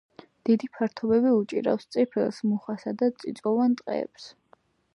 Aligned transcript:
დიდი 0.49 0.69
ფართობები 0.77 1.33
უჭირავს 1.41 1.85
წიფელს, 1.95 2.39
მუხასა 2.53 2.95
და 3.03 3.11
წიწვოვან 3.25 3.77
ტყეებს. 3.83 4.27